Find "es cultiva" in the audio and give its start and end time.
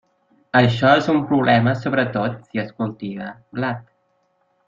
2.65-3.29